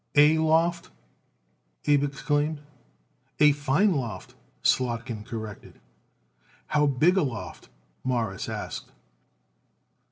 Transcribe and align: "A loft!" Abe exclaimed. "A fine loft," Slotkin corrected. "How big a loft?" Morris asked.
"A 0.15 0.35
loft!" 0.39 0.89
Abe 1.85 2.05
exclaimed. 2.05 2.61
"A 3.39 3.51
fine 3.51 3.93
loft," 3.93 4.33
Slotkin 4.63 5.23
corrected. 5.23 5.79
"How 6.65 6.87
big 6.87 7.17
a 7.17 7.21
loft?" 7.21 7.69
Morris 8.03 8.49
asked. 8.49 8.89